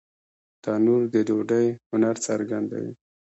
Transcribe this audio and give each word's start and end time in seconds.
تنور 0.63 1.01
د 1.13 1.15
ډوډۍ 1.27 1.67
هنر 1.91 2.15
څرګندوي 2.27 2.91